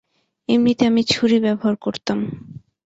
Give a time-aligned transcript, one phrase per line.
[0.49, 2.19] এমনিতে, আমি ছুরি ব্যবহার করতাম।